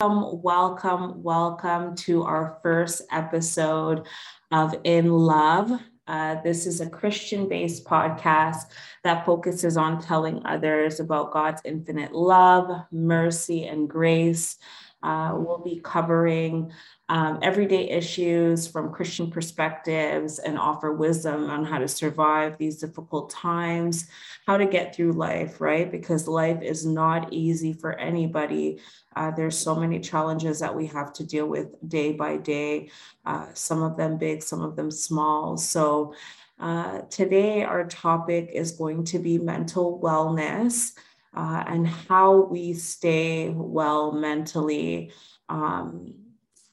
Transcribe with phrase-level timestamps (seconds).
[0.00, 4.06] Welcome, welcome, welcome to our first episode
[4.52, 5.72] of In Love.
[6.06, 8.66] Uh, this is a Christian based podcast
[9.02, 14.58] that focuses on telling others about God's infinite love, mercy, and grace.
[15.02, 16.72] Uh, we'll be covering
[17.08, 23.30] um, everyday issues from Christian perspectives and offer wisdom on how to survive these difficult
[23.30, 24.08] times,
[24.46, 25.90] how to get through life, right?
[25.90, 28.80] Because life is not easy for anybody.
[29.14, 32.90] Uh, there's so many challenges that we have to deal with day by day,
[33.24, 35.56] uh, some of them big, some of them small.
[35.56, 36.14] So,
[36.60, 40.92] uh, today, our topic is going to be mental wellness
[41.34, 45.12] uh, and how we stay well mentally.
[45.48, 46.14] Um,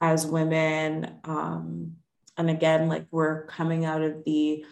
[0.02, 1.20] as women.
[1.24, 1.96] Um,
[2.38, 4.66] and again, like we're coming out of the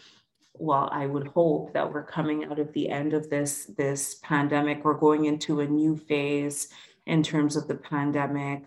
[0.56, 4.84] well, I would hope that we're coming out of the end of this this pandemic.
[4.84, 6.70] We're going into a new phase
[7.08, 8.64] in terms of the pandemic.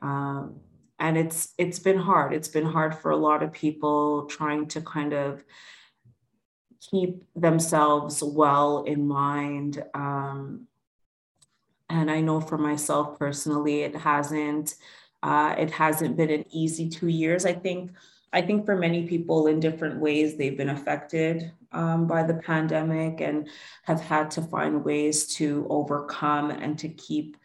[0.00, 0.60] Um,
[0.98, 2.32] and it's it's been hard.
[2.32, 5.44] It's been hard for a lot of people trying to kind of
[6.80, 9.82] keep themselves well in mind.
[9.94, 10.66] Um,
[11.90, 14.74] and I know for myself personally, it hasn't
[15.22, 17.44] uh, it hasn't been an easy two years.
[17.44, 17.92] I think
[18.32, 23.20] I think for many people in different ways, they've been affected um, by the pandemic
[23.20, 23.48] and
[23.84, 27.36] have had to find ways to overcome and to keep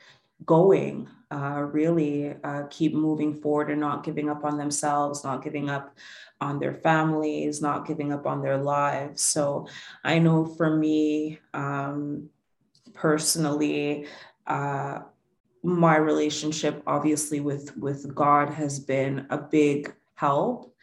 [0.46, 5.70] going, uh, really uh, keep moving forward and not giving up on themselves, not giving
[5.70, 5.98] up
[6.40, 9.24] on their families, not giving up on their lives.
[9.24, 9.68] So
[10.04, 12.30] I know for me um,
[12.94, 14.08] personally,
[14.46, 15.00] uh,
[15.64, 20.76] my relationship obviously with with god has been a big help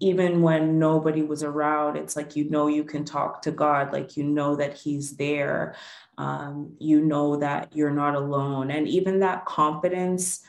[0.00, 4.16] even when nobody was around it's like you know you can talk to god like
[4.16, 5.74] you know that he's there
[6.18, 10.42] um, you know that you're not alone and even that confidence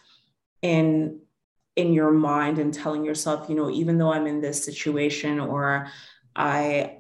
[0.62, 1.20] in
[1.78, 5.88] in your mind and telling yourself you know even though i'm in this situation or
[6.36, 6.98] i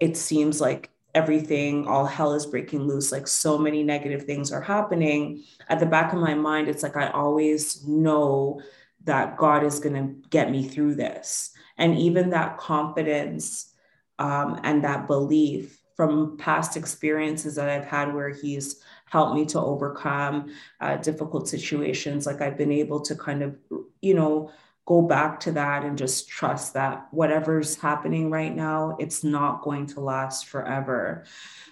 [0.00, 4.60] it seems like everything, all hell is breaking loose, like so many negative things are
[4.60, 5.44] happening.
[5.68, 8.60] At the back of my mind, it's like I always know
[9.04, 11.52] that God is going to get me through this.
[11.78, 13.72] And even that confidence
[14.18, 19.60] um, and that belief from past experiences that I've had where He's helped me to
[19.60, 23.56] overcome uh, difficult situations, like I've been able to kind of,
[24.02, 24.50] you know,
[24.86, 29.86] go back to that and just trust that whatever's happening right now, it's not going
[29.86, 31.24] to last forever.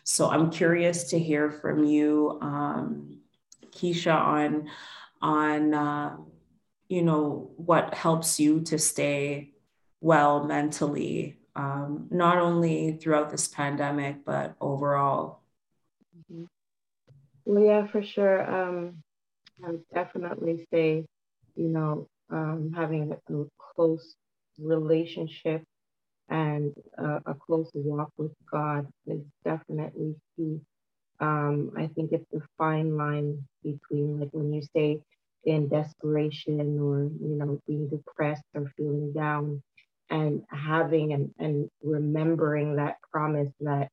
[0.04, 3.18] So I'm curious to hear from you, um,
[3.70, 4.68] Kysha, on
[5.20, 6.16] on uh,
[6.88, 9.52] you know what helps you to stay
[10.00, 15.40] well mentally, um, not only throughout this pandemic but overall.
[16.16, 16.44] Mm-hmm.
[17.44, 18.48] Well, yeah, for sure.
[18.50, 19.02] Um,
[19.64, 21.04] I would definitely say,
[21.56, 24.14] you know, um, having a close
[24.58, 25.62] relationship
[26.28, 30.60] and uh, a close walk with God is definitely key.
[31.20, 35.00] Um, I think it's a fine line between like when you say
[35.44, 39.62] in desperation or you know being depressed or feeling down
[40.12, 43.88] and having and, and remembering that promise that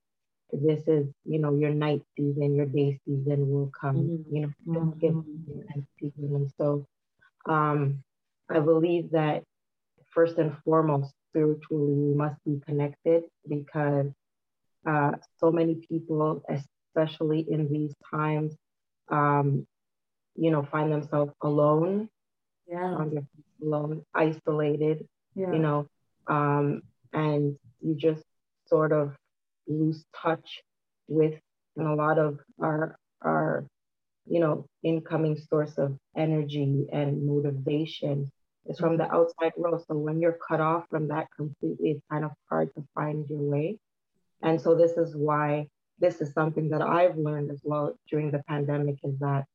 [0.52, 4.36] this is you know your night season your day season will come mm-hmm.
[4.36, 5.80] you know mm-hmm.
[6.00, 6.86] season and so
[7.48, 8.04] um
[8.50, 9.44] I believe that
[10.12, 14.08] first and foremost, spiritually, we must be connected because
[14.88, 18.56] uh, so many people, especially in these times,
[19.10, 19.68] um,
[20.36, 22.10] you know, find themselves alone,
[22.68, 22.98] yeah,
[23.62, 25.06] alone, isolated,
[25.36, 25.52] yeah.
[25.52, 25.88] you know,
[26.30, 26.82] um,
[27.12, 28.24] and you just
[28.68, 29.16] sort of
[29.68, 30.62] lose touch
[31.08, 31.34] with
[31.76, 33.66] and a lot of our our
[34.26, 38.32] you know incoming source of energy and motivation
[38.66, 39.84] is from the outside world.
[39.88, 43.42] So when you're cut off from that completely, it's kind of hard to find your
[43.42, 43.80] way.
[44.44, 48.44] And so this is why this is something that I've learned as well during the
[48.48, 49.46] pandemic is that,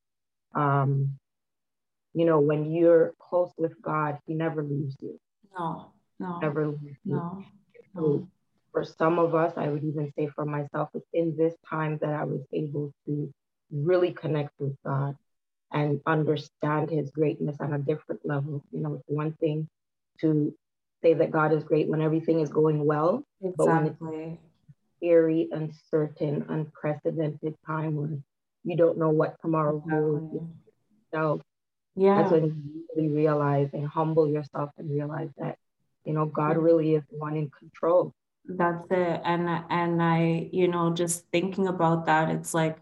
[0.55, 1.19] um,
[2.13, 5.19] you know, when you're close with God, He never leaves you.
[5.57, 7.45] No, no, never leaves no.
[7.97, 8.29] So
[8.73, 12.11] for some of us, I would even say for myself, it's in this time that
[12.11, 13.33] I was able to
[13.71, 15.17] really connect with God
[15.73, 18.65] and understand his greatness on a different level.
[18.73, 19.69] You know, it's one thing
[20.21, 20.55] to
[21.03, 23.57] say that God is great when everything is going well, exactly.
[23.57, 24.41] but when it's
[24.99, 28.25] scary, uncertain, unprecedented time when
[28.65, 30.25] you don't know what tomorrow holds.
[30.25, 30.49] Exactly.
[31.13, 31.41] So
[31.97, 35.59] yeah, that's when you really realize and humble yourself and realize that
[36.05, 38.15] you know God really is the one in control.
[38.47, 42.79] That's it, and and I, you know, just thinking about that, it's like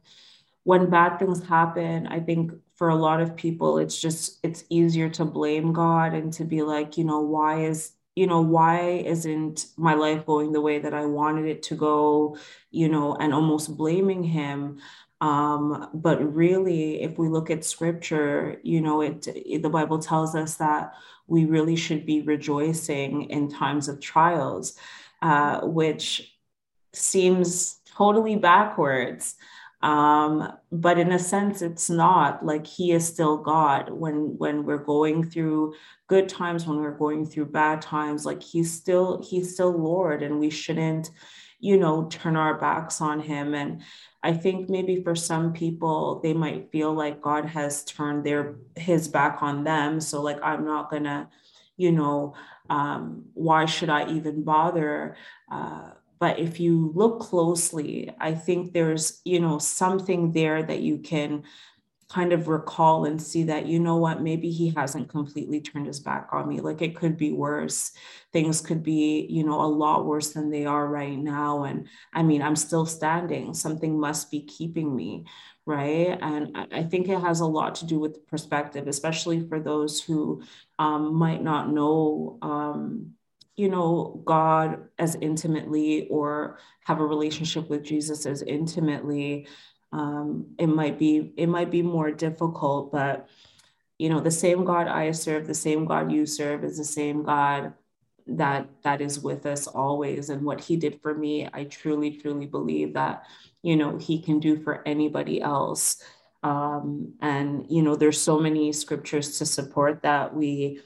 [0.65, 5.09] when bad things happen, I think for a lot of people it's just it's easier
[5.09, 9.67] to blame god and to be like you know why is you know why isn't
[9.77, 12.37] my life going the way that i wanted it to go
[12.73, 14.81] you know and almost blaming him
[15.23, 20.35] um, but really if we look at scripture you know it, it the bible tells
[20.35, 20.93] us that
[21.27, 24.77] we really should be rejoicing in times of trials
[25.23, 26.37] uh, which
[26.93, 29.37] seems totally backwards.
[29.83, 32.45] Um, but in a sense it's not.
[32.45, 35.75] Like he is still god when when we're going through
[36.07, 38.25] good times when we're going through bad times.
[38.25, 41.11] Like he's still he's still lord and we shouldn't
[41.59, 43.55] you know turn our backs on him.
[43.55, 43.83] And
[44.23, 49.09] i think maybe for some people they might feel like god has turned their his
[49.09, 50.01] back on them.
[50.01, 51.29] So like i'm not gonna
[51.77, 52.35] you know
[52.71, 55.17] um, why should i even bother?
[55.51, 60.99] Uh, but if you look closely i think there's you know something there that you
[60.99, 61.43] can
[62.13, 64.21] kind of recall and see that you know what?
[64.21, 66.61] Maybe he hasn't completely turned his back on me.
[66.61, 67.93] Like it could be worse.
[68.33, 72.23] Things could be you know a lot worse than they are right now and i
[72.23, 73.55] mean i'm still standing.
[73.55, 75.25] Something must be keeping me
[75.65, 76.19] right?
[76.21, 80.43] And i think it has a lot to do with perspective especially for those who
[80.79, 83.13] um, might not know um,
[83.57, 89.47] you know god as intimately or have a relationship with jesus as intimately
[89.93, 93.29] um, it might be it might be more difficult but
[93.99, 97.23] you know the same god i serve the same god you serve is the same
[97.23, 97.73] god
[98.27, 100.31] that that is with us always.
[100.31, 103.25] And what he did for me i truly truly believe that
[103.63, 106.03] you know he can do for anybody else.
[106.45, 110.35] Um, and you know there's so many scriptures to support that.
[110.35, 110.81] We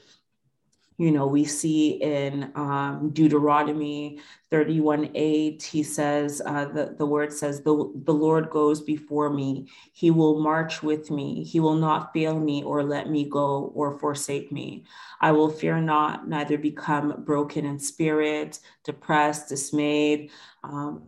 [0.97, 7.31] you know, we see in um, Deuteronomy 31 8, he says, uh, the, the word
[7.31, 9.67] says, the, the Lord goes before me.
[9.93, 11.43] He will march with me.
[11.43, 14.85] He will not fail me or let me go or forsake me.
[15.21, 20.31] I will fear not, neither become broken in spirit, depressed, dismayed.
[20.63, 21.03] Um,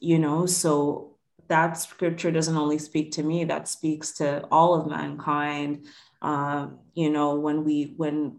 [0.00, 1.16] you know, so
[1.46, 5.86] that scripture doesn't only speak to me, that speaks to all of mankind.
[6.20, 8.36] Uh, you know, when we, when,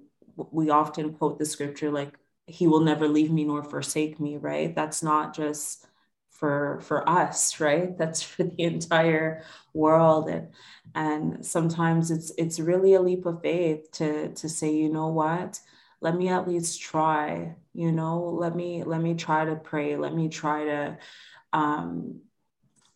[0.51, 2.13] we often quote the scripture like
[2.47, 4.75] he will never leave me nor forsake me right?
[4.75, 5.85] That's not just
[6.29, 7.97] for for us right?
[7.97, 9.43] That's for the entire
[9.73, 10.29] world.
[10.29, 10.49] And
[10.95, 15.59] and sometimes it's it's really a leap of faith to to say you know what?
[16.01, 18.21] Let me at least try you know?
[18.23, 19.95] Let me let me try to pray.
[19.97, 20.97] Let me try to
[21.53, 22.21] um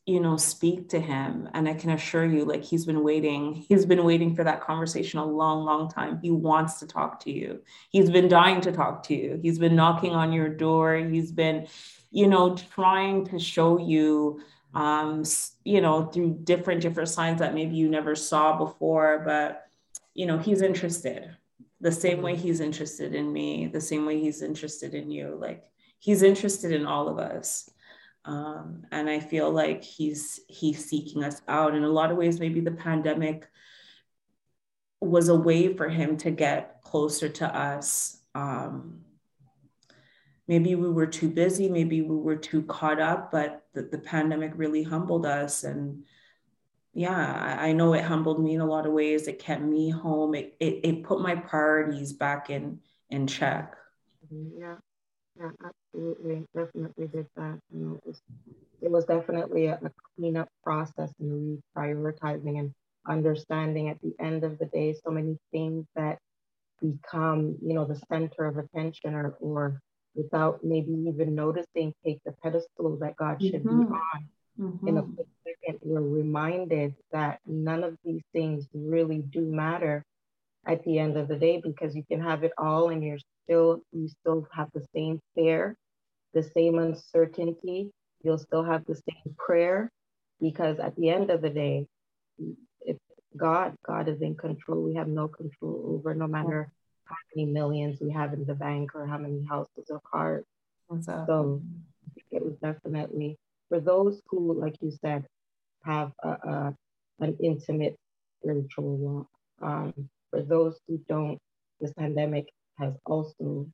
[0.06, 1.50] you know speak to him.
[1.54, 5.20] And i can assure you like he's been waiting he's been waiting for that conversation
[5.20, 6.20] a long long time.
[6.22, 7.62] He wants to talk to you.
[7.90, 9.40] He's been dying to talk to you.
[9.42, 10.96] He's been knocking on your door.
[10.98, 11.68] He's been
[12.12, 14.42] you know trying to show you
[14.74, 15.24] um
[15.64, 19.24] you know through different different signs that maybe you never saw before.
[19.26, 19.68] But
[20.14, 21.36] you know he's interested.
[21.82, 25.38] The same way he's interested in me the same way he's interested in you.
[25.40, 25.64] Like
[26.00, 27.70] he's interested in all of us
[28.26, 32.40] um, and I feel like he's he's seeking us out in a lot of ways.
[32.40, 33.48] Maybe the pandemic
[35.00, 38.22] was a way for him to get closer to us.
[38.34, 39.02] Um,
[40.48, 44.54] maybe we were too busy, maybe we were too caught up, but the, the pandemic
[44.56, 45.64] really humbled us.
[45.64, 46.04] And
[46.94, 49.28] yeah, I, I, know it humbled me in a lot of ways.
[49.28, 50.34] It kept me home.
[50.34, 53.76] It, it, it put my priorities back in in check.
[54.32, 54.78] Yeah.
[55.40, 56.46] Yeah, absolutely.
[56.56, 57.60] Definitely did that.
[57.74, 58.22] You know, it was,
[58.82, 62.72] it was definitely a, a cleanup process and prioritizing and
[63.08, 66.18] understanding at the end of the day so many things that
[66.82, 69.80] become, you know, the center of attention or, or
[70.16, 73.84] without maybe even noticing take the pedestal that God should mm-hmm.
[73.84, 74.30] be on.
[74.60, 74.88] Mm-hmm.
[74.88, 80.04] In a quick second, we're reminded that none of these things really do matter
[80.66, 83.82] at the end of the day because you can have it all in you're still
[83.92, 85.76] you still have the same fear,
[86.34, 87.92] the same uncertainty.
[88.24, 89.92] You'll still have the same prayer
[90.42, 91.88] because at the end of the day,
[92.82, 92.98] if
[93.38, 94.82] God, God is in control.
[94.84, 96.72] We have no control over no matter
[97.06, 100.44] how many millions we have in the bank or how many houses or cars.
[101.28, 101.62] So
[102.32, 103.38] it was definitely
[103.70, 105.26] for those who, like you said,
[105.84, 106.76] have a, a
[107.20, 107.96] an intimate
[108.42, 109.28] spiritual walk.
[109.62, 111.40] Um, for those who don't,
[111.80, 113.68] this pandemic has also,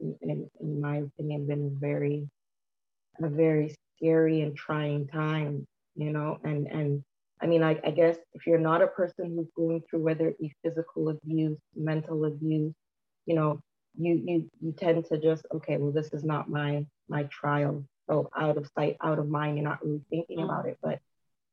[0.00, 2.28] in, in my opinion, been very,
[3.22, 5.66] a very scary and trying time,
[5.96, 7.04] you know, and, and
[7.40, 10.40] I mean, I, I guess if you're not a person who's going through whether it
[10.40, 12.74] be physical abuse, mental abuse,
[13.26, 13.60] you know,
[14.00, 17.84] you you you tend to just okay, well, this is not my my trial.
[18.08, 20.70] So out of sight, out of mind, you're not really thinking about mm-hmm.
[20.70, 20.78] it.
[20.82, 20.98] But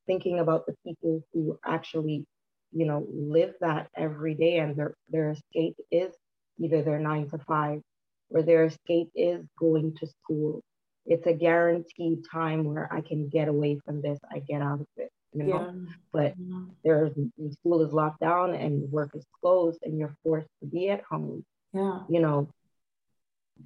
[0.07, 2.25] thinking about the people who actually
[2.75, 6.13] you know, live that every day and their, their escape is
[6.59, 7.81] either their nine to five
[8.29, 10.61] or their escape is going to school.
[11.05, 14.19] It's a guaranteed time where I can get away from this.
[14.31, 15.73] I get out of it, you know.
[15.73, 15.91] Yeah.
[16.11, 16.61] But yeah.
[16.83, 17.11] there's
[17.53, 21.45] school is locked down and work is closed and you're forced to be at home.
[21.73, 21.99] Yeah.
[22.09, 22.49] You know,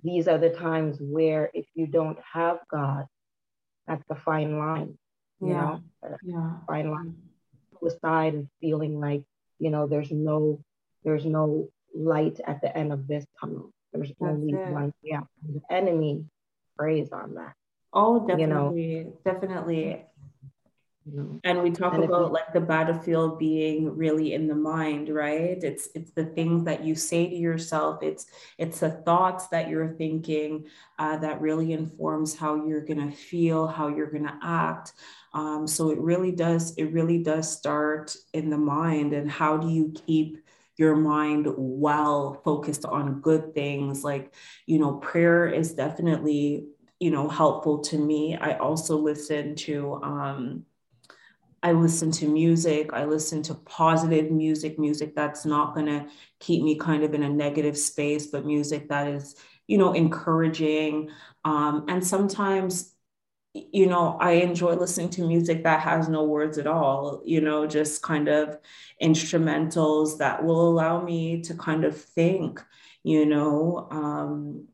[0.04, 3.06] these are the times where if you don't have God,
[3.88, 4.98] that's the fine line.
[5.40, 5.62] You yeah.
[5.62, 5.84] know,
[6.24, 6.52] yeah.
[6.68, 7.16] fine line.
[7.80, 9.24] Suicide and feeling like,
[9.60, 10.62] you know, there's no
[11.04, 13.72] there's no light at the end of this tunnel.
[13.94, 14.70] There's that's only it.
[14.70, 14.94] one.
[15.02, 15.22] Yeah.
[15.48, 16.26] The enemy
[16.78, 17.54] preys on that.
[17.94, 18.92] Oh, definitely.
[18.92, 19.20] You know?
[19.26, 20.06] Definitely
[21.44, 25.64] and we talk and about we, like the battlefield being really in the mind right
[25.64, 28.28] it's it's the things that you say to yourself it's
[28.58, 30.66] it's the thoughts that you're thinking
[30.98, 34.94] uh, that really informs how you're going to feel how you're going to act
[35.34, 39.70] um, so it really does it really does start in the mind and how do
[39.70, 40.38] you keep
[40.80, 44.34] your mind well focused on good things like
[44.66, 46.66] you know prayer is definitely
[47.00, 50.66] you know helpful to me i also listen to um
[51.62, 52.92] I listen to music.
[52.94, 56.06] I listen to positive music, music that's not going to
[56.40, 59.36] keep me kind of in a negative space, but music that is,
[59.68, 61.10] you know, encouraging.
[61.44, 62.94] Um, and sometimes,
[63.54, 67.66] you know, I enjoy listening to music that has no words at all, you know,
[67.66, 68.58] just kind of
[69.02, 72.64] instrumentals that will allow me to kind of think,
[73.04, 73.88] you know.
[73.92, 74.68] Um,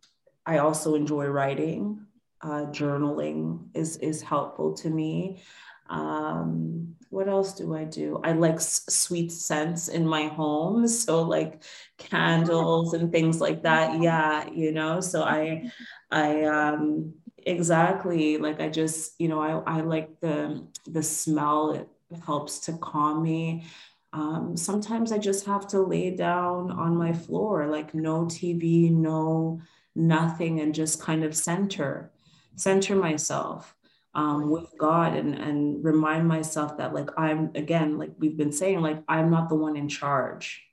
[0.45, 2.05] I also enjoy writing.
[2.41, 5.41] Uh, journaling is is helpful to me.
[5.89, 8.19] Um, what else do I do?
[8.23, 10.87] I like s- sweet scents in my home.
[11.05, 11.63] So like
[11.97, 14.01] candles and things like that.
[14.01, 15.71] Yeah, you know, so I,
[16.11, 17.13] I, um,
[17.45, 21.71] exactly like I just, you know, I, I like the, the smell.
[21.71, 21.87] It
[22.25, 23.65] helps to calm me.
[24.13, 29.61] Um, sometimes I just have to lay down on my floor, like no TV, no
[29.95, 32.11] nothing, and just kind of center,
[32.55, 33.75] center myself
[34.13, 38.81] um, with God and, and remind myself that like I'm again, like we've been saying,
[38.81, 40.63] like I'm not the one in charge.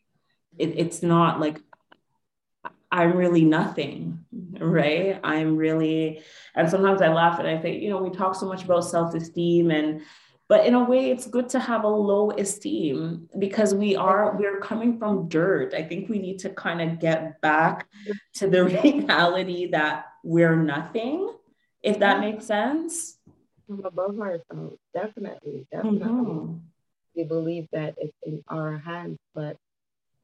[0.57, 1.61] It, it's not like
[2.93, 4.25] I'm really nothing,
[4.61, 5.19] right?
[5.25, 6.23] I'm really,
[6.55, 9.71] and sometimes I laugh and I think, you know, we talk so much about self-esteem
[9.71, 10.03] and
[10.49, 14.61] but in a way it's good to have a low esteem because we are we're
[14.61, 17.89] coming from dirt i think we need to kind of get back
[18.35, 21.33] to the reality that we're nothing
[21.83, 23.17] if that makes sense
[23.85, 24.79] above ourselves.
[24.95, 26.01] Definitely, definitely.
[26.01, 26.57] Mm-hmm.
[27.15, 29.57] We believe that it's in our hands, but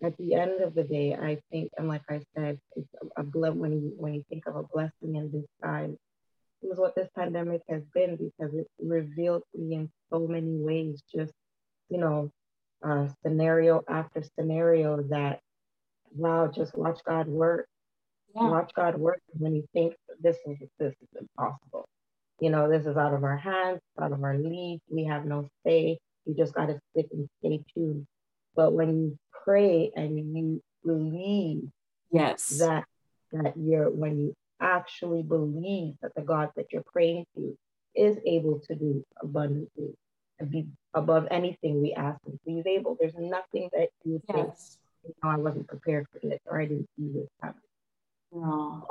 [0.03, 3.53] at the end of the day, I think, and like I said, it's a, a
[3.53, 5.97] when you when you think of a blessing in disguise.
[6.63, 11.03] It was what this pandemic has been because it revealed me in so many ways,
[11.15, 11.33] just
[11.89, 12.31] you know,
[12.85, 15.41] uh, scenario after scenario that
[16.15, 17.67] wow, just watch God work.
[18.35, 18.51] Yeah.
[18.51, 21.89] Watch God work when you think this is this is impossible
[22.41, 24.81] you know, this is out of our hands, out of our league.
[24.89, 25.99] We have no say.
[26.25, 28.07] You just got to sit and stay tuned.
[28.55, 31.71] But when you pray and you believe,
[32.13, 32.85] yes, that
[33.33, 37.57] that you're when you actually believe that the God that you're praying to
[37.95, 39.95] is able to do abundantly
[40.39, 42.39] and be above anything we ask him.
[42.45, 42.97] He's able.
[42.99, 44.37] There's nothing that you yes.
[44.37, 44.55] think,
[45.05, 47.55] you know, I wasn't prepared for this or I didn't see this coming.
[48.33, 48.87] No.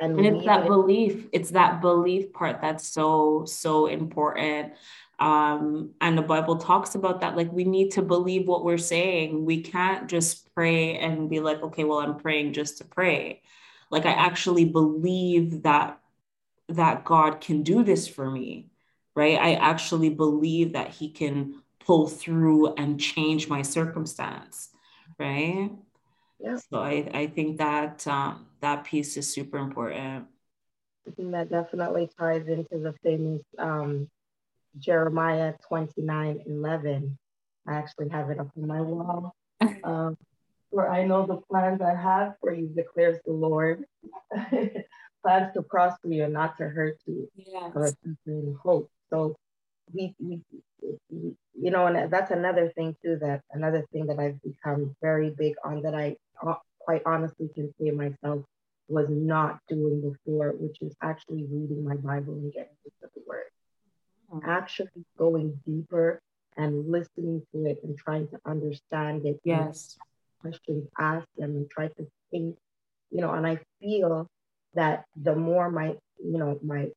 [0.00, 4.72] And, and it's that belief it's that belief part that's so so important
[5.20, 9.44] um and the bible talks about that like we need to believe what we're saying
[9.44, 13.42] we can't just pray and be like okay well i'm praying just to pray
[13.90, 16.00] like i actually believe that
[16.68, 18.70] that god can do this for me
[19.14, 24.70] right i actually believe that he can pull through and change my circumstance
[25.18, 25.70] right
[26.42, 26.56] yeah.
[26.56, 30.26] So I, I think that um, that piece is super important.
[31.06, 34.08] I think that definitely ties into the famous um,
[34.78, 37.18] Jeremiah 29 11.
[37.66, 39.34] I actually have it up on my wall.
[39.84, 40.16] Um,
[40.70, 43.84] for I know the plans I have for you, declares the Lord.
[45.22, 47.28] plans to prosper you and not to hurt you.
[47.36, 47.94] Yes.
[48.62, 48.90] hope.
[49.10, 49.36] So
[49.92, 50.40] we, we,
[51.10, 55.30] we, you know, and that's another thing too, that another thing that I've become very
[55.30, 56.16] big on that I
[56.78, 58.44] quite honestly can say myself
[58.88, 63.44] was not doing before, which is actually reading my Bible and getting into the word.
[64.44, 66.20] Actually going deeper
[66.56, 69.40] and listening to it and trying to understand it.
[69.44, 69.98] Yes.
[70.40, 72.56] Questions asked them and try to think,
[73.10, 74.26] you know, and I feel
[74.74, 76.90] that the more my, you know, my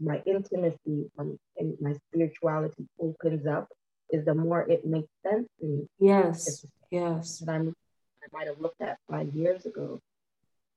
[0.00, 1.38] my intimacy and
[1.80, 3.68] my spirituality opens up,
[4.10, 5.86] is the more it makes sense to me.
[5.98, 7.38] Yes, yes.
[7.38, 7.74] That I'm,
[8.22, 10.00] I might have looked at five years ago,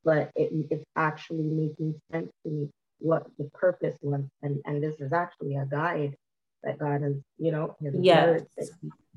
[0.04, 4.24] but it, it's actually making sense to me what the purpose was.
[4.42, 6.16] And, and this is actually a guide
[6.64, 8.42] that God has, you know, yes.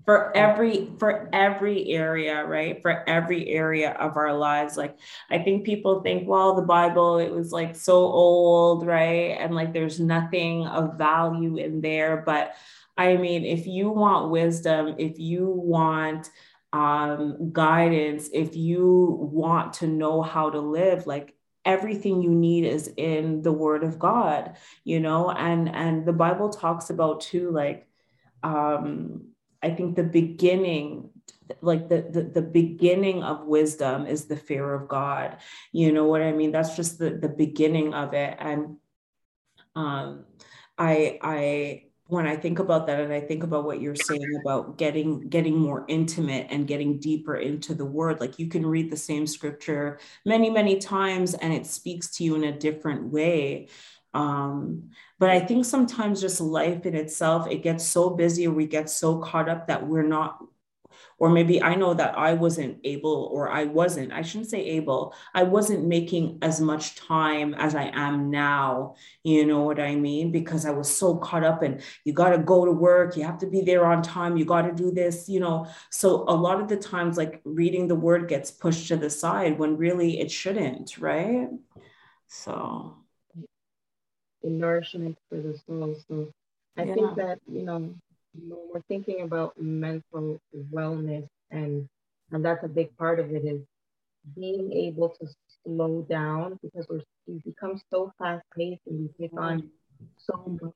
[0.08, 4.96] for every for every area right for every area of our lives like
[5.30, 9.74] i think people think well the bible it was like so old right and like
[9.74, 12.54] there's nothing of value in there but
[12.96, 16.30] i mean if you want wisdom if you want
[16.72, 21.34] um, guidance if you want to know how to live like
[21.68, 25.30] everything you need is in the word of god you know?
[25.30, 27.86] And and the bible talks about too like
[28.42, 29.28] um
[29.62, 31.10] i think the beginning
[31.60, 35.38] like the, the the beginning of wisdom is the fear of god.
[35.72, 36.52] You know what i mean?
[36.52, 38.36] That's just the the beginning of it.
[38.38, 38.76] And
[39.74, 40.24] um
[40.76, 44.78] i i when I think about that and I think about what you're saying about
[44.78, 48.96] getting getting more intimate and getting deeper into the word like you can read the
[48.96, 53.68] same scripture many many times and it speaks to you in a different way.
[54.14, 58.66] Um, but I think sometimes just life in itself it gets so busy or we
[58.66, 60.38] get so caught up that we're not
[61.18, 65.14] or maybe I know that I wasn't able, or I wasn't, I shouldn't say able,
[65.34, 68.94] I wasn't making as much time as I am now.
[69.24, 70.30] You know what I mean?
[70.30, 73.38] Because I was so caught up and you got to go to work, you have
[73.38, 75.66] to be there on time, you got to do this, you know.
[75.90, 79.58] So a lot of the times, like reading the word gets pushed to the side
[79.58, 81.48] when really it shouldn't, right?
[82.28, 82.96] So,
[84.42, 85.96] nourishment for the soul.
[86.06, 86.32] So,
[86.76, 86.94] I yeah.
[86.94, 87.94] think that, you know,
[88.34, 90.40] when we're thinking about mental
[90.72, 91.88] wellness and
[92.30, 93.62] and that's a big part of it is
[94.36, 95.26] being able to
[95.64, 99.70] slow down because we're we become so fast paced and we take on
[100.16, 100.72] so much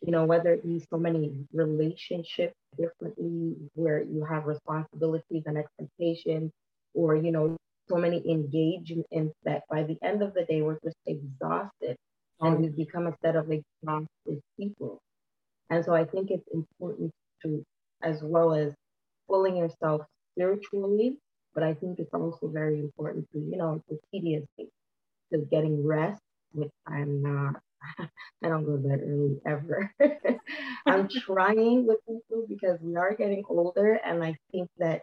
[0.00, 6.50] you know whether it be so many relationships differently where you have responsibilities and expectations
[6.94, 7.56] or you know
[7.88, 11.96] so many engagements that by the end of the day we're just exhausted
[12.40, 12.60] and oh.
[12.60, 15.00] we become a set of exhausted people
[15.70, 17.64] and so I think it's important to,
[18.02, 18.74] as well as
[19.28, 20.02] pulling yourself
[20.34, 21.16] spiritually,
[21.54, 24.68] but I think it's also very important to, you know, the tedious thing,
[25.32, 26.20] to getting rest,
[26.52, 27.54] which I'm not.
[28.44, 29.90] I don't go to bed early ever.
[30.86, 35.02] I'm trying with people because we are getting older, and I think that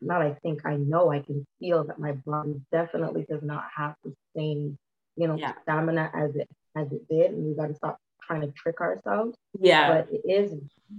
[0.00, 3.94] not I think I know I can feel that my body definitely does not have
[4.04, 4.76] the same,
[5.16, 5.52] you know, yeah.
[5.62, 9.36] stamina as it as it did, and we got to stop trying to trick ourselves.
[9.58, 9.88] Yeah.
[9.92, 10.54] But it is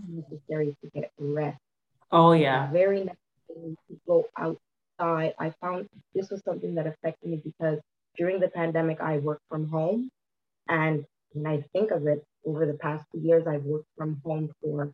[0.09, 1.59] necessary to get rest.
[2.11, 2.65] Oh yeah.
[2.65, 5.33] It's very necessary to go outside.
[5.39, 7.79] I found this was something that affected me because
[8.17, 10.09] during the pandemic I worked from home.
[10.67, 14.51] And when I think of it, over the past two years, I've worked from home
[14.61, 14.91] for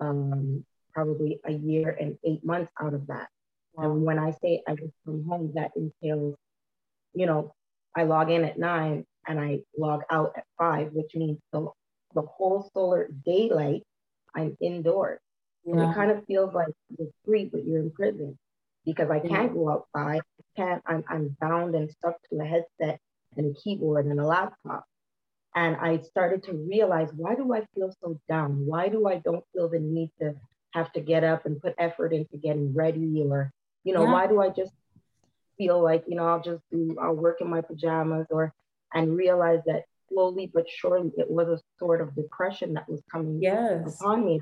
[0.00, 3.28] um, probably a year and eight months out of that.
[3.74, 3.92] Wow.
[3.92, 6.36] And when I say I work from home, that entails,
[7.12, 7.52] you know,
[7.94, 11.68] I log in at nine and I log out at five, which means the,
[12.14, 13.82] the whole solar daylight,
[14.34, 15.20] I'm indoors.
[15.64, 15.72] Yeah.
[15.72, 18.38] And it kind of feels like you're free, but you're in prison
[18.84, 20.20] because I can't go outside.
[20.20, 23.00] I can't, I'm, I'm bound and stuck to a headset
[23.36, 24.84] and a keyboard and a laptop.
[25.54, 28.66] And I started to realize why do I feel so down?
[28.66, 30.34] Why do I don't feel the need to
[30.72, 33.50] have to get up and put effort into getting ready or,
[33.82, 34.12] you know, yeah.
[34.12, 34.72] why do I just
[35.58, 38.52] feel like, you know, I'll just do, I'll work in my pajamas or
[38.96, 43.38] and realized that slowly but surely it was a sort of depression that was coming
[43.40, 44.00] yes.
[44.00, 44.40] upon me.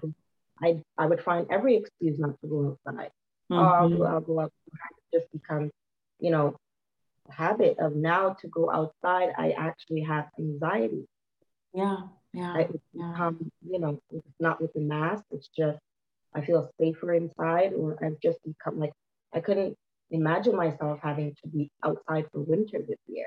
[0.63, 3.11] I, I would find every excuse not to go outside.
[3.51, 3.55] Mm-hmm.
[3.55, 4.93] Oh, I'll, go, I'll go outside.
[5.13, 5.73] It just becomes,
[6.21, 6.57] you know,
[7.29, 9.31] a habit of now to go outside.
[9.37, 11.07] I actually have anxiety.
[11.75, 11.97] Yeah,
[12.33, 12.53] yeah.
[12.53, 13.11] I, yeah.
[13.11, 15.25] Become, you know, it's not with the mask.
[15.33, 15.81] It's just
[16.35, 18.93] I feel safer inside, or I've just become like
[19.33, 19.77] I couldn't
[20.11, 23.27] imagine myself having to be outside for winter this year.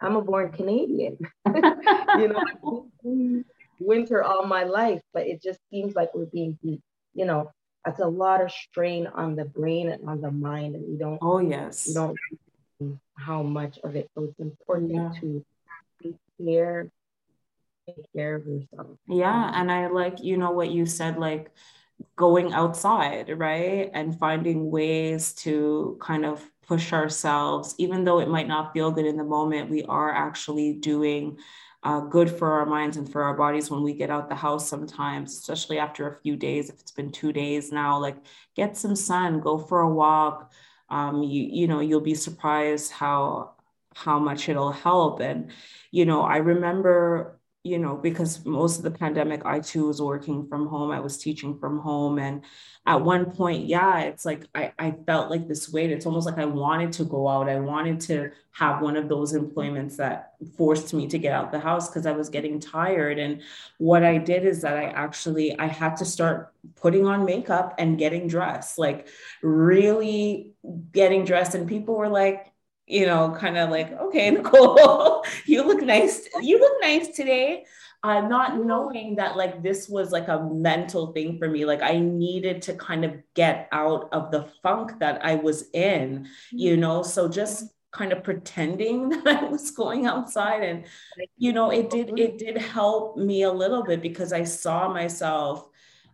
[0.00, 1.18] I'm a born Canadian.
[1.46, 2.86] you know,
[3.80, 6.82] winter all my life, but it just seems like we're being beat.
[7.14, 7.50] You know,
[7.84, 11.18] that's a lot of strain on the brain and on the mind, and we don't.
[11.20, 11.86] Oh yes.
[11.88, 12.16] We don't
[13.16, 14.08] how much of it.
[14.14, 15.20] So it's important yeah.
[15.20, 15.44] to
[16.02, 16.90] take care,
[17.86, 18.98] take care of yourself.
[19.08, 21.50] Yeah, and I like you know what you said, like
[22.16, 28.46] going outside, right, and finding ways to kind of push ourselves, even though it might
[28.46, 31.38] not feel good in the moment, we are actually doing
[31.82, 34.68] uh, good for our minds and for our bodies when we get out the house
[34.68, 36.68] sometimes, especially after a few days.
[36.68, 38.16] If it's been two days now, like
[38.54, 40.52] get some sun, go for a walk.
[40.90, 43.54] Um, you, you know, you'll be surprised how
[43.94, 45.20] how much it'll help.
[45.20, 45.50] And,
[45.90, 50.46] you know, I remember you know, because most of the pandemic, I too was working
[50.46, 50.90] from home.
[50.90, 52.18] I was teaching from home.
[52.18, 52.44] And
[52.86, 55.90] at one point, yeah, it's like I, I felt like this weight.
[55.90, 57.48] It's almost like I wanted to go out.
[57.48, 61.58] I wanted to have one of those employments that forced me to get out the
[61.58, 63.18] house because I was getting tired.
[63.18, 63.42] And
[63.78, 67.98] what I did is that I actually I had to start putting on makeup and
[67.98, 69.08] getting dressed, like
[69.42, 70.52] really
[70.92, 71.54] getting dressed.
[71.54, 72.52] And people were like,
[72.88, 76.28] you know, kind of like, okay, Nicole, you look nice.
[76.40, 77.64] You look nice today.
[78.04, 81.64] Uh, not knowing that like this was like a mental thing for me.
[81.64, 86.28] Like I needed to kind of get out of the funk that I was in,
[86.52, 86.80] you mm-hmm.
[86.80, 87.02] know.
[87.02, 90.84] So just kind of pretending that I was going outside and
[91.38, 95.68] you know it did it did help me a little bit because I saw myself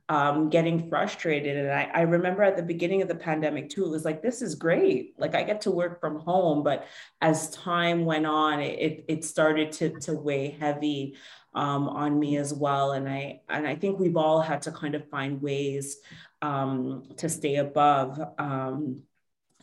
[0.09, 1.57] um, getting frustrated.
[1.57, 4.43] And I, I remember at the beginning of the pandemic too, it was like, this
[4.43, 5.15] is great.
[5.19, 6.63] Like I get to work from home.
[6.63, 6.87] But
[7.21, 11.17] as time went on, it, it started to, to weigh heavy
[11.55, 12.93] um, on me as well.
[12.93, 15.97] And I, and I think we've all had to kind of find ways
[16.43, 19.03] um, to stay above um,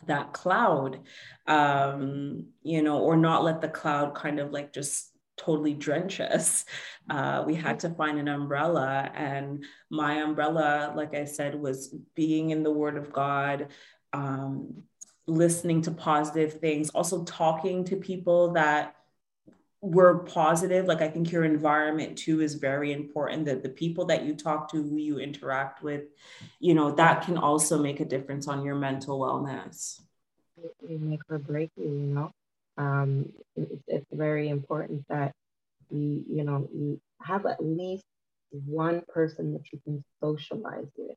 [0.06, 0.98] that cloud,
[1.46, 6.64] um, you know, or not let the cloud kind of like just totally drench us.
[7.08, 9.10] Uh, we had to find an umbrella.
[9.14, 13.68] And my umbrella, like I said, was being in the Word of God,
[14.12, 14.82] um,
[15.26, 18.96] listening to positive things, also talking to people that
[19.80, 20.86] were positive.
[20.86, 23.46] Like I think your environment too is very important.
[23.46, 26.04] That the people that you talk to, who you interact with,
[26.60, 30.00] you know, that can also make a difference on your mental wellness.
[30.88, 32.32] It make or break you, you know
[32.76, 35.32] um, it's, it's very important that
[35.90, 38.04] you, you know, you have at least
[38.50, 41.16] one person that you can socialize with.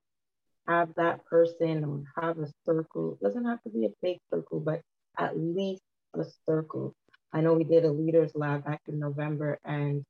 [0.68, 3.18] Have that person or have a circle.
[3.20, 4.82] It doesn't have to be a big circle, but
[5.18, 5.82] at least
[6.16, 6.94] a circle.
[7.32, 10.04] I know we did a leaders lab back in November and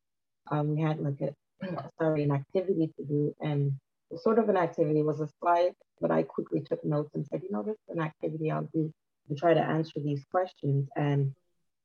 [0.49, 1.33] um, we had like a
[1.99, 3.73] sorry, an activity to do and
[4.17, 7.51] sort of an activity was a slide, but I quickly took notes and said, you
[7.51, 8.93] know, this is an activity I'll do
[9.29, 10.87] and try to answer these questions.
[10.95, 11.33] And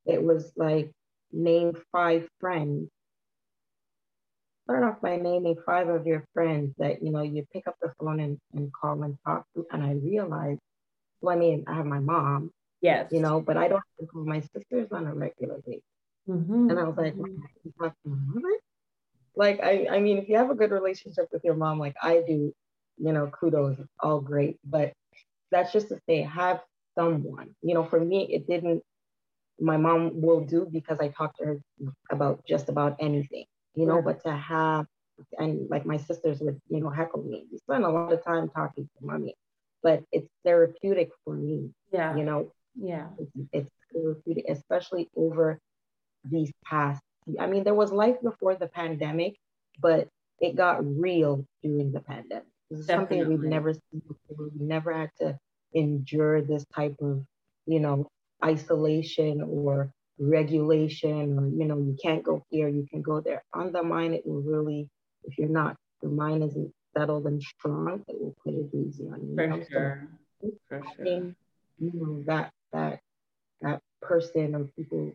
[0.07, 0.91] it was like
[1.33, 2.89] name five friends.
[4.65, 7.93] Start off by naming five of your friends that you know you pick up the
[7.99, 9.67] phone and, and call and talk to.
[9.73, 10.61] And I realized,
[11.21, 12.51] well, I mean, I have my mom,
[12.81, 15.83] yes, you know, but I don't have to call my sisters on a regular basis.
[16.29, 16.71] Mm-hmm.
[16.71, 18.39] And I was like, mm-hmm.
[19.35, 22.23] like I, I mean, if you have a good relationship with your mom, like I
[22.27, 22.53] do,
[22.99, 24.59] you know, kudos, all great.
[24.65, 24.93] But
[25.51, 26.61] that's just to say, have
[26.97, 27.55] someone.
[27.63, 28.83] You know, for me, it didn't.
[29.59, 31.59] My mom will do because I talk to her
[32.11, 33.45] about just about anything.
[33.75, 34.87] You know, but to have
[35.39, 37.47] and like my sisters would, you know, heckle me.
[37.51, 39.35] We spend a lot of time talking to mommy,
[39.83, 41.71] but it's therapeutic for me.
[41.93, 42.17] Yeah.
[42.17, 42.53] You know.
[42.75, 43.09] Yeah.
[43.19, 45.59] It's, it's therapeutic, especially over
[46.25, 47.03] these past.
[47.39, 49.37] I mean, there was life before the pandemic,
[49.81, 50.09] but
[50.41, 52.45] it got real during the pandemic.
[52.71, 53.21] This is Definitely.
[53.21, 54.49] something we've never seen before.
[54.59, 55.39] We never had to
[55.75, 57.25] endure this type of,
[57.67, 58.07] you know,
[58.45, 63.43] isolation or regulation or, you know, you can't go here, you can go there.
[63.53, 64.89] On the mind, it will really,
[65.25, 69.21] if you're not, your mind isn't settled and strong, it will put it easy on
[69.29, 69.35] you.
[69.37, 69.65] For know?
[69.71, 70.09] sure.
[70.41, 71.07] So, For sure.
[71.07, 71.35] you
[71.79, 73.01] know, that, that,
[73.63, 75.13] that person or people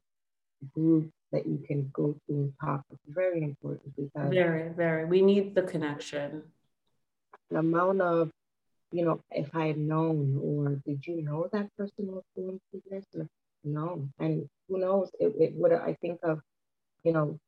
[0.73, 5.05] group that you can go to and talk is very important because very, very.
[5.05, 6.43] We need the connection.
[7.51, 8.31] The amount of
[8.91, 12.83] you know, if I had known, or did you know that person was going through
[12.89, 13.05] this?
[13.63, 14.07] No.
[14.19, 15.11] And who knows?
[15.19, 16.39] It, it would, I think of,
[17.03, 17.39] you know,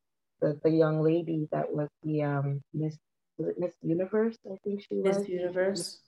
[0.41, 2.97] the, the young lady that was the um, Miss,
[3.37, 4.35] was it Miss Universe?
[4.45, 5.19] I think she was.
[5.19, 5.99] Miss Universe.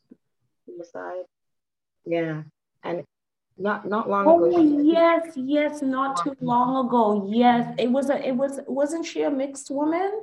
[0.65, 1.25] Suicide.
[2.05, 2.43] Yeah.
[2.83, 3.03] And
[3.59, 4.57] not not long oh, ago.
[4.57, 7.27] Oh yes, yes, not too long ago.
[7.29, 8.25] Yes, it was a.
[8.25, 8.59] It was.
[8.67, 10.21] Wasn't she a mixed woman?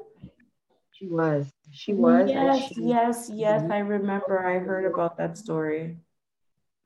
[0.98, 1.52] She was.
[1.72, 2.30] She was.
[2.30, 3.70] Yes, she, yes, yes.
[3.70, 4.46] I remember.
[4.46, 5.98] I heard about that story.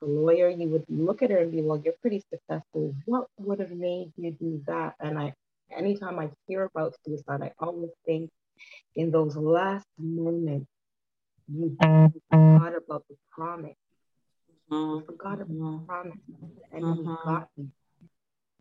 [0.03, 2.95] A lawyer, you would look at her and be well, "You're pretty successful.
[3.05, 5.35] What would have made you do that?" And I,
[5.71, 8.31] anytime I hear about suicide, I always think
[8.97, 10.67] in those last moments,
[11.47, 13.77] you forgot about the promise.
[14.73, 16.19] You forgot about the promise,
[16.73, 17.11] and mm-hmm.
[17.11, 17.69] you got you.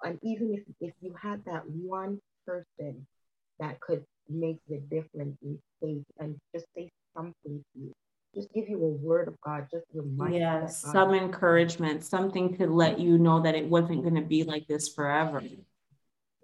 [0.03, 3.07] And even if if you had that one person
[3.59, 7.91] that could make the difference in faith and just say something to you.
[8.35, 12.99] Just give you a word of God, just remind Yes, some encouragement, something to let
[12.99, 15.41] you know that it wasn't going to be like this forever.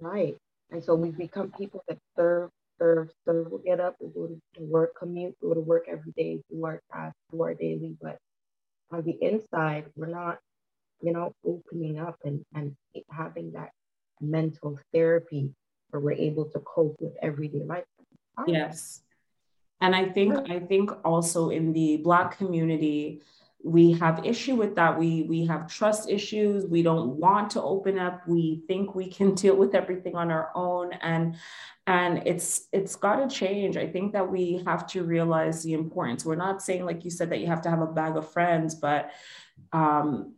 [0.02, 0.36] Right.
[0.72, 3.48] And so we become people that serve, serve, serve.
[3.52, 6.82] We'll get up, we'll go to work, commute, go to work every day, do our
[6.92, 7.96] tasks, do our daily.
[8.02, 8.18] But
[8.92, 10.40] on the inside, we're not,
[11.02, 12.76] you know, opening up and, and
[13.12, 13.70] having that
[14.20, 15.52] mental therapy
[16.00, 17.86] we're able to cope with everyday life.
[18.48, 19.02] Yes.
[19.82, 23.22] And I think I think also in the black community,
[23.64, 24.98] we have issue with that.
[24.98, 26.66] We we have trust issues.
[26.66, 28.28] We don't want to open up.
[28.28, 30.94] We think we can deal with everything on our own.
[30.94, 31.36] And
[31.88, 33.76] and it's it's got to change.
[33.76, 36.26] I think that we have to realize the importance.
[36.26, 38.76] We're not saying like you said that you have to have a bag of friends
[38.76, 39.12] but
[39.74, 40.36] um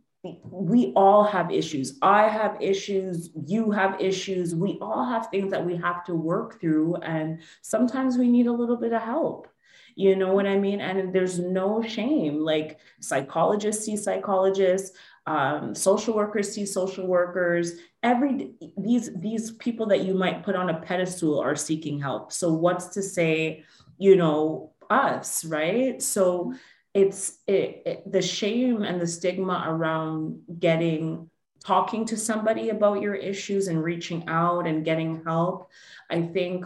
[0.50, 5.64] we all have issues i have issues you have issues we all have things that
[5.64, 9.48] we have to work through and sometimes we need a little bit of help
[9.98, 10.80] you know what I mean?
[10.80, 12.38] And there's no shame.
[12.44, 17.72] Like psychologists see psychologists, um, social workers see social workers.
[18.04, 22.30] Every these these people that you might put on a pedestal are seeking help.
[22.30, 23.64] So what's to say,
[23.98, 26.00] you know, us, right?
[26.00, 26.54] So
[26.94, 31.30] it's it, it, the shame and the stigma around getting
[31.64, 35.70] talking to somebody about your issues and reaching out and getting help.
[36.10, 36.64] I think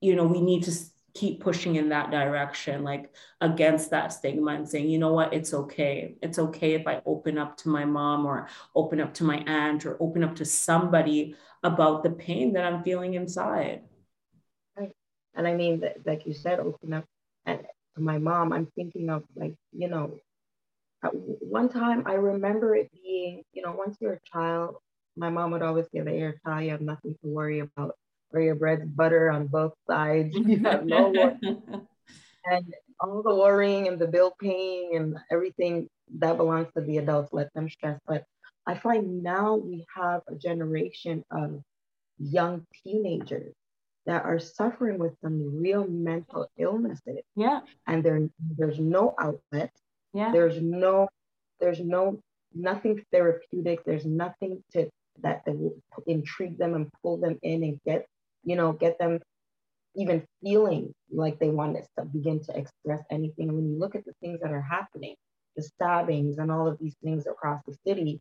[0.00, 0.72] you know we need to
[1.14, 5.52] keep pushing in that direction, like against that stigma and saying, you know what, it's
[5.52, 6.16] okay.
[6.22, 9.84] It's okay if I open up to my mom or open up to my aunt
[9.84, 13.82] or open up to somebody about the pain that I'm feeling inside.
[14.76, 14.92] Right.
[15.34, 17.04] And I mean, like you said, open up
[17.96, 20.18] my mom, I'm thinking of like, you know,
[21.04, 24.76] uh, one time I remember it being, you know, once you're a child,
[25.16, 27.96] my mom would always say that you're a child, you have nothing to worry about
[28.32, 30.34] or your bread's butter on both sides.
[30.46, 31.12] You have no
[32.44, 37.32] and all the worrying and the bill paying and everything that belongs to the adults.
[37.32, 37.98] Let them stress.
[38.06, 38.24] But
[38.66, 41.62] I find now we have a generation of
[42.18, 43.54] young teenagers
[44.06, 47.20] that are suffering with some real mental illnesses.
[47.36, 47.60] Yeah.
[47.86, 49.70] And there, there's no outlet.
[50.12, 50.32] Yeah.
[50.32, 51.08] There's no,
[51.60, 52.20] there's no
[52.54, 53.84] nothing therapeutic.
[53.84, 54.90] There's nothing to
[55.22, 58.06] that, that will intrigue them and pull them in and get
[58.44, 59.20] you know, get them
[59.94, 63.48] even feeling like they want to begin to express anything.
[63.48, 65.14] And when you look at the things that are happening,
[65.56, 68.20] the stabbings and all of these things across the city,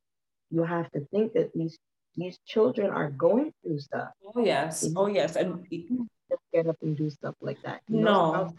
[0.49, 1.77] you have to think that these
[2.15, 4.09] these children are going through stuff.
[4.35, 7.81] Oh yes, oh yes, and just get up and do stuff like that.
[7.87, 8.53] You no, know,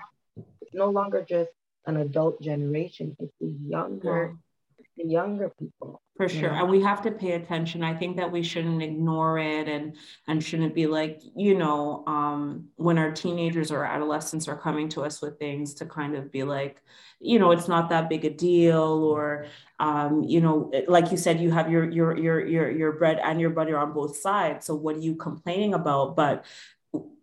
[0.60, 1.50] it's no longer just
[1.86, 4.84] an adult generation; it's the younger, no.
[4.96, 6.50] the younger people for sure.
[6.50, 7.82] And we have to pay attention.
[7.82, 9.96] I think that we shouldn't ignore it and
[10.28, 15.02] and shouldn't be like you know um, when our teenagers or adolescents are coming to
[15.02, 16.80] us with things to kind of be like
[17.20, 19.46] you know it's not that big a deal or
[19.80, 23.40] um, you know like you said you have your your your your your bread and
[23.40, 24.66] your butter on both sides.
[24.66, 26.14] So what are you complaining about?
[26.14, 26.44] But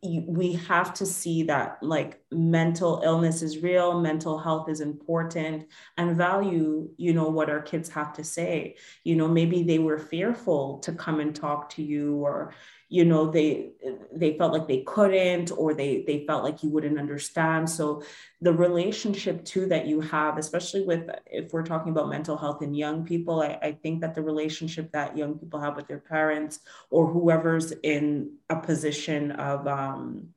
[0.01, 6.15] we have to see that like mental illness is real mental health is important and
[6.15, 8.75] value you know what our kids have to say.
[9.03, 12.53] You know maybe they were fearful to come and talk to you or
[12.89, 13.69] you know they
[14.11, 17.69] they felt like they couldn't or they they felt like you wouldn't understand.
[17.69, 18.01] So
[18.41, 22.73] the relationship too that you have especially with if we're talking about mental health in
[22.73, 26.59] young people I, I think that the relationship that young people have with their parents
[26.89, 30.29] or whoever's in a position of um,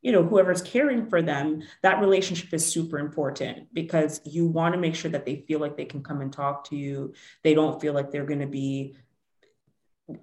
[0.00, 4.80] you know whoever's caring for them that relationship is super important because you want to
[4.80, 7.12] make sure that they feel like they can come and talk to you.
[7.42, 8.96] They don't feel like they're going to be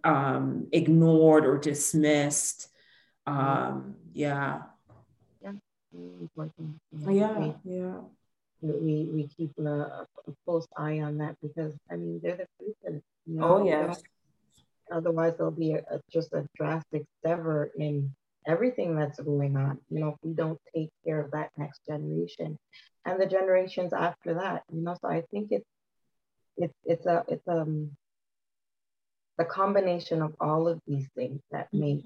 [0.04, 2.69] um, ignored or dismissed.
[3.25, 4.62] Um, yeah.
[5.43, 5.52] Yeah.
[7.08, 7.93] Yeah, yeah.
[8.62, 10.08] We, we keep a, a,
[10.45, 13.02] close eye on that because I mean they're the future.
[13.25, 13.58] You know?
[13.58, 14.02] Oh yes.
[14.91, 18.13] Otherwise, there'll be a, a, just a drastic sever in
[18.47, 19.80] everything that's going on.
[19.89, 22.58] You know, if we don't take care of that next generation
[23.06, 24.63] and the generations after that.
[24.71, 25.65] You know, so I think it's
[26.58, 27.91] it's it's a it's um
[29.39, 32.04] the combination of all of these things that make,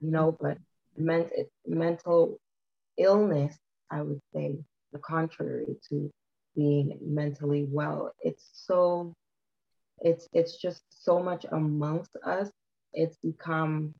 [0.00, 0.46] you know, mm-hmm.
[0.46, 0.58] but
[0.98, 1.32] ment-
[1.66, 2.36] mental
[2.98, 3.56] illness,
[3.90, 4.58] I would say,
[4.92, 6.10] the contrary to
[6.54, 8.12] being mentally well.
[8.20, 9.14] It's so,
[10.00, 12.50] it's it's just so much amongst us.
[12.92, 13.94] It's become,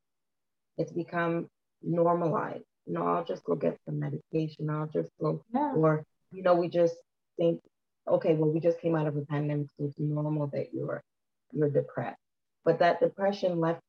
[0.76, 1.48] it's become
[1.82, 2.64] normalized.
[2.86, 4.68] You know, I'll just go get some medication.
[4.68, 5.72] I'll just go, yeah.
[5.74, 6.96] or you know, we just
[7.38, 7.60] think,
[8.06, 11.02] okay, well, we just came out of a pandemic, so it's normal that you're
[11.50, 12.18] you're depressed
[12.64, 13.80] but that depression left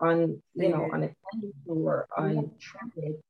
[0.00, 3.20] on you know unattended to or untreated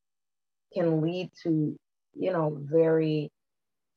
[0.72, 1.76] can lead to
[2.14, 3.30] you know very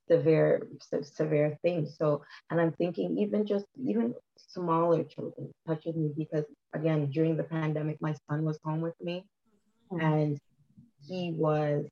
[0.09, 0.67] severe
[1.01, 1.95] severe things.
[1.97, 7.43] So and i'm thinking even just even smaller children touches me because again during the
[7.43, 9.23] pandemic my son was home with me
[9.91, 10.05] mm-hmm.
[10.05, 10.39] and
[11.07, 11.85] he was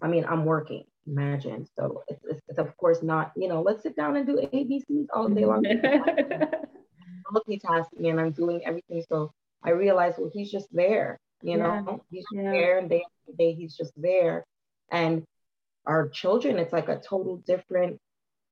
[0.00, 1.66] i mean i'm working imagine.
[1.78, 5.06] So it's, it's, it's, of course not you know let's sit down and do abcs
[5.14, 5.64] all day long
[7.32, 9.04] multitasking and I'm doing everything.
[9.08, 11.18] So I realized, well, he's just there.
[11.42, 11.80] You yeah.
[11.80, 12.50] know, he's yeah.
[12.50, 14.44] there and day after day he's just there.
[14.90, 15.24] And
[15.86, 17.98] our children, it's like a total different,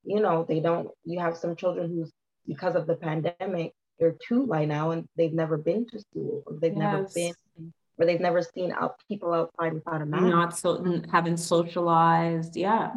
[0.04, 2.10] you know, they don't, you have some children who's
[2.46, 6.54] because of the pandemic, they're two by now and they've never been to school or
[6.60, 6.80] they've yes.
[6.80, 10.22] never been or they've never seen out people outside without a mask.
[10.22, 12.56] Not so haven't socialized.
[12.56, 12.92] Yeah.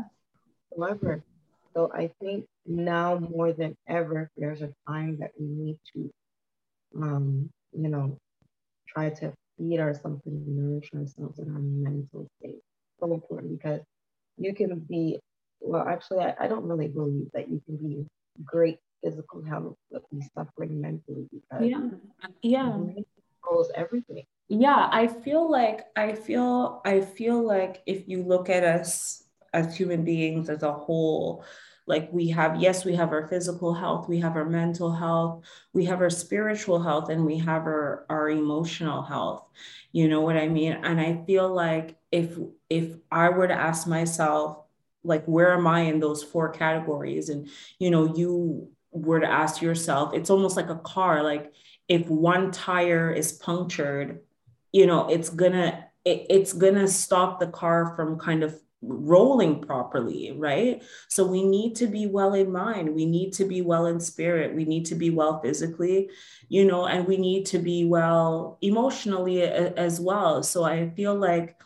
[0.75, 1.23] However,
[1.73, 6.09] so I think now more than ever, there's a time that we need to,
[7.01, 8.17] um, you know,
[8.87, 12.59] try to feed ourselves and nourish ourselves in our mental state.
[12.99, 13.81] So important because
[14.37, 15.19] you can be,
[15.59, 18.05] well, actually, I, I don't really believe that you can be
[18.45, 21.89] great physical health but be suffering mentally because yeah,
[22.41, 22.77] yeah,
[23.41, 24.23] controls everything.
[24.49, 29.75] Yeah, I feel like I feel I feel like if you look at us as
[29.75, 31.43] human beings as a whole,
[31.89, 35.83] like we have yes we have our physical health we have our mental health we
[35.85, 39.43] have our spiritual health and we have our our emotional health.
[39.91, 40.73] You know what i mean?
[40.83, 42.37] And i feel like if
[42.69, 44.59] if i were to ask myself
[45.03, 47.29] like where am i in those four categories?
[47.29, 47.49] And
[47.79, 51.23] you know you were to ask yourself it's almost like a car.
[51.23, 51.51] Like
[51.87, 54.19] if one tire is punctured
[54.71, 60.33] you know it's gonna it, it's gonna stop the car from kind of rolling properly,
[60.37, 60.81] right?
[61.09, 62.93] So we need to be well in mind.
[62.95, 64.55] We need to be well in spirit.
[64.55, 66.09] We need to be well physically,
[66.47, 70.43] you know, and we need to be well emotionally as well.
[70.43, 71.57] So I feel like,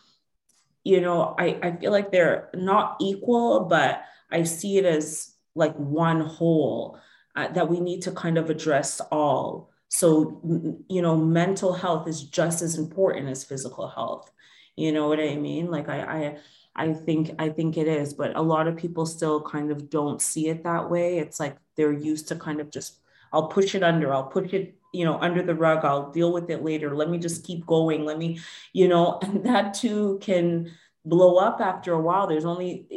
[0.83, 5.75] you know, I, I feel like they're not equal, but I see it as like
[5.75, 6.99] one whole
[7.35, 9.69] uh, that we need to kind of address all.
[9.87, 10.41] So,
[10.89, 14.31] you know, mental health is just as important as physical health.
[14.75, 15.69] You know what I mean?
[15.69, 16.37] Like I, I,
[16.75, 20.21] I think I think it is, but a lot of people still kind of don't
[20.21, 21.19] see it that way.
[21.19, 22.99] It's like they're used to kind of just
[23.31, 26.49] I'll push it under, I'll push it, you know, under the rug, I'll deal with
[26.49, 26.95] it later.
[26.95, 28.05] Let me just keep going.
[28.05, 28.39] Let me,
[28.73, 30.71] you know, and that too can
[31.05, 32.27] blow up after a while.
[32.27, 32.87] There's only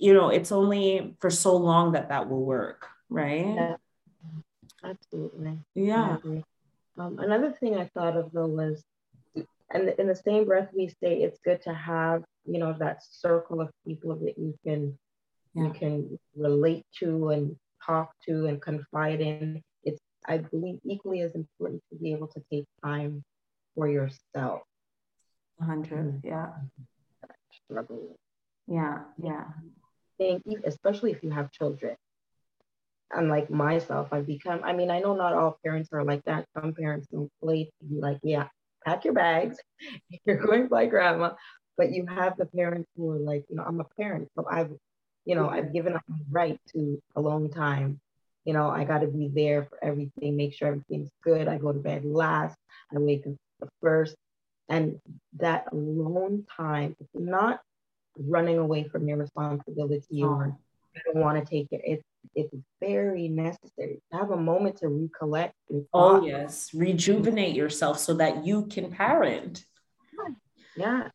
[0.00, 3.54] you know, it's only for so long that that will work, right?
[3.54, 3.76] Yeah.
[4.82, 5.58] Absolutely.
[5.74, 6.18] Yeah.
[6.98, 8.82] Um, another thing I thought of though was
[9.70, 13.60] and in the same breath we say it's good to have you know that circle
[13.60, 14.96] of people that you can
[15.54, 15.64] yeah.
[15.64, 19.62] you can relate to and talk to and confide in.
[19.84, 23.22] It's i believe equally as important to be able to take time
[23.74, 24.62] for yourself.
[25.56, 26.20] 100 mm.
[26.24, 26.50] yeah.
[27.64, 28.16] Struggle
[28.66, 29.44] yeah yeah.
[30.18, 31.96] Think especially if you have children.
[33.12, 36.46] Unlike myself i've become i mean i know not all parents are like that.
[36.54, 37.08] Some parents
[37.42, 38.48] play to be like yeah
[38.84, 39.58] pack your bags.
[40.24, 41.34] You're going by grandma
[41.76, 44.70] but you have the parents who are like, you know, I'm a parent, so I've,
[45.24, 48.00] you know, I've given up my right to a long time.
[48.44, 51.48] You know, I got to be there for everything, make sure everything's good.
[51.48, 52.56] I go to bed last,
[52.94, 54.14] I wake up first.
[54.68, 55.00] And
[55.38, 57.60] that alone time, it's not
[58.18, 60.56] running away from your responsibility or
[60.94, 61.80] you don't want to take it.
[61.84, 65.54] It's it's very necessary to have a moment to recollect.
[65.92, 69.64] Oh yes, rejuvenate yourself so that you can parent.
[70.76, 71.08] Yeah,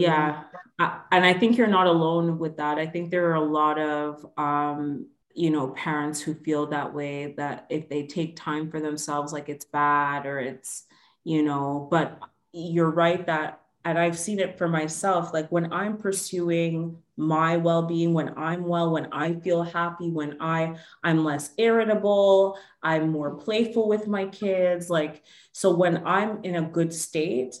[0.00, 0.44] yeah.
[0.78, 2.78] and I think you're not alone with that.
[2.78, 7.34] I think there are a lot of, um, you know, parents who feel that way
[7.36, 10.84] that if they take time for themselves, like it's bad or it's,
[11.24, 12.18] you know, but
[12.52, 18.14] you're right that, and I've seen it for myself, like when I'm pursuing my well-being
[18.14, 20.74] when i'm well when i feel happy when i
[21.04, 26.62] i'm less irritable i'm more playful with my kids like so when i'm in a
[26.62, 27.56] good state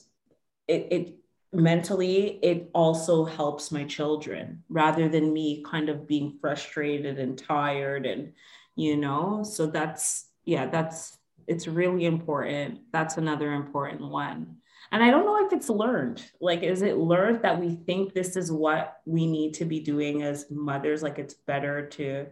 [0.68, 1.14] it, it
[1.52, 8.06] mentally it also helps my children rather than me kind of being frustrated and tired
[8.06, 8.32] and
[8.74, 12.80] you know so that's yeah that's it's really important.
[12.92, 14.56] That's another important one.
[14.90, 16.22] And i don't know if it's learned.
[16.40, 20.22] Like is it learned that we think this is what we need to be doing
[20.22, 21.02] as mothers?
[21.02, 22.26] Like it's better to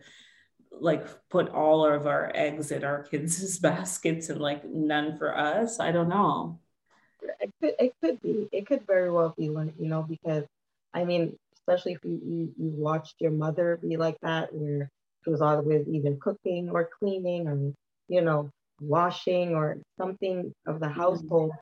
[0.72, 5.80] like put all of our eggs in our kids' baskets and like none for us?
[5.80, 6.59] I don't know
[7.40, 8.48] it could, it could be.
[8.52, 10.44] It could very well be one, you know, because
[10.92, 14.90] I mean, especially if you, you, you watched your mother be like that, where
[15.24, 17.72] she was always either cooking or cleaning or,
[18.09, 21.01] you know, washing or something of the mm-hmm.
[21.01, 21.53] household.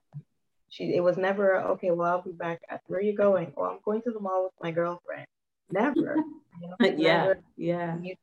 [0.71, 2.61] She, it was never, okay, well, I'll be back.
[2.69, 3.53] At, where are you going?
[3.57, 5.27] Well, I'm going to the mall with my girlfriend.
[5.71, 6.17] Never.
[6.61, 7.19] You know, yeah.
[7.19, 7.99] Never, yeah.
[8.03, 8.15] You,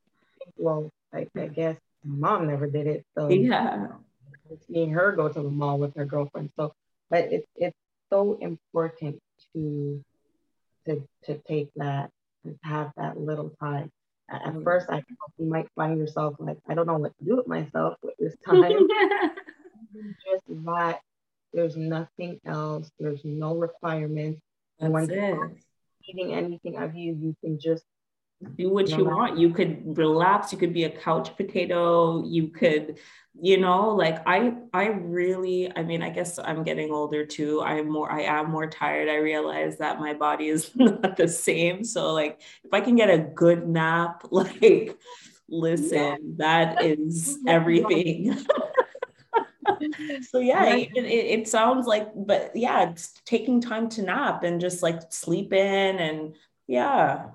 [0.58, 3.06] well, I, I guess mom never did it.
[3.18, 3.88] So yeah.
[4.70, 6.50] Seeing her go to the mall with her girlfriend.
[6.58, 6.74] So
[7.16, 7.78] but it's it's
[8.10, 9.18] so important
[9.54, 10.04] to
[10.86, 12.10] to to take that
[12.44, 13.90] and have that little time.
[14.30, 14.64] At mm-hmm.
[14.64, 15.02] first, I
[15.38, 18.36] you might find yourself like I don't know what to do with myself with this
[18.46, 18.88] time.
[20.26, 21.00] Just that
[21.54, 22.92] There's nothing else.
[23.00, 24.42] There's no requirements.
[24.80, 25.40] That's when it.
[26.08, 27.86] Eating anything of you, you can just
[28.56, 29.16] do what you mm-hmm.
[29.16, 29.38] want.
[29.38, 30.52] You could relapse.
[30.52, 32.24] You could be a couch potato.
[32.26, 33.00] You could,
[33.40, 37.62] you know, like I, I really, I mean, I guess I'm getting older too.
[37.62, 39.10] I'm more, I am more tired.
[39.10, 41.84] I realize that my body is not the same.
[41.84, 44.98] So like, if I can get a good nap, like,
[45.48, 48.38] listen, that is everything.
[50.30, 54.62] so yeah, it, it, it, sounds like, but yeah, it's taking time to nap and
[54.62, 56.36] just like sleep in and
[56.68, 57.28] yeah.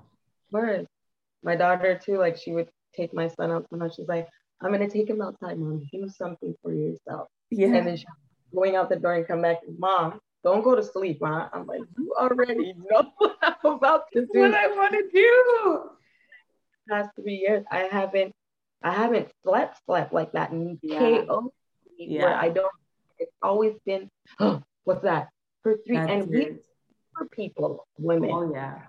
[0.51, 0.87] Word.
[1.43, 3.95] My daughter too, like she would take my son out sometimes.
[3.95, 4.27] She's like,
[4.61, 5.87] I'm gonna take him outside, mom.
[5.91, 7.27] Do something for yourself.
[7.49, 7.67] Yeah.
[7.67, 8.05] And then she's
[8.53, 11.49] going out the door and come back, mom, don't go to sleep, mom.
[11.53, 14.39] I'm like, you already know what I'm about to do.
[14.39, 15.89] What I want to do.
[16.89, 18.33] Past three years, I haven't,
[18.83, 20.99] I haven't slept, slept like that in yeah.
[20.99, 21.51] KO
[21.97, 22.23] yeah.
[22.23, 22.71] where I don't.
[23.19, 25.29] It's always been, oh, what's that?
[25.63, 26.57] For three That's and we
[27.17, 28.31] for people, women.
[28.31, 28.79] Oh yeah.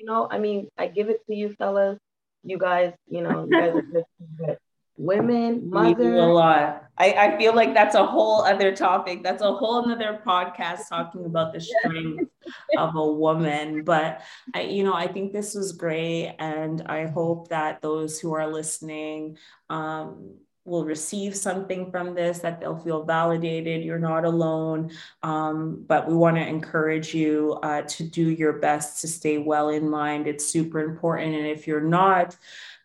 [0.00, 1.98] You know, I mean, I give it to you, fellas.
[2.42, 4.56] You guys, you know, you guys are good.
[4.96, 6.18] Women, mothers.
[6.18, 6.84] a lot.
[6.96, 9.22] I, I feel like that's a whole other topic.
[9.22, 12.30] That's a whole other podcast talking about the strength
[12.78, 13.84] of a woman.
[13.84, 14.22] But
[14.54, 18.50] I, you know, I think this was great, and I hope that those who are
[18.50, 19.36] listening,
[19.68, 23.82] um, will receive something from this, that they'll feel validated.
[23.82, 24.90] You're not alone.
[25.22, 29.70] Um, but we want to encourage you uh, to do your best to stay well
[29.70, 30.26] in mind.
[30.26, 31.34] It's super important.
[31.34, 32.36] And if you're not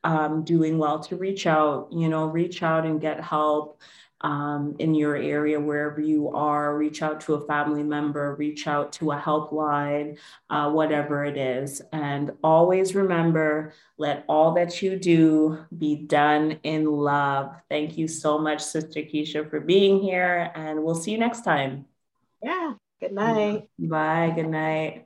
[0.04, 3.82] um, doing well, to reach out, you know, reach out and get help
[4.26, 8.92] um, in your area, wherever you are, reach out to a family member, reach out
[8.94, 10.18] to a helpline,
[10.50, 11.80] uh, whatever it is.
[11.94, 17.56] And always remember let all that you do be done in love.
[17.70, 20.52] Thank you so much, Sister Kysha, for being here.
[20.56, 21.86] And we'll see you next time.
[22.42, 22.74] Yeah.
[23.00, 23.70] Good night.
[23.78, 24.34] Bye.
[24.36, 25.06] Good night.